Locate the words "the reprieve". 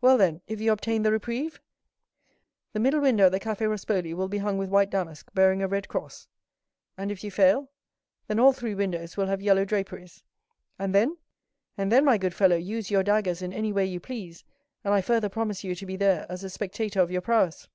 1.02-1.60